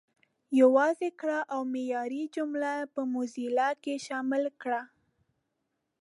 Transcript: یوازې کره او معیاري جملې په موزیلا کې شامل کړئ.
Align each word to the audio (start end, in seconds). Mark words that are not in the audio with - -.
یوازې 0.61 1.09
کره 1.19 1.39
او 1.53 1.61
معیاري 1.73 2.23
جملې 2.35 2.75
په 2.93 3.01
موزیلا 3.13 3.69
کې 3.83 4.03
شامل 4.07 4.43
کړئ. 4.61 4.83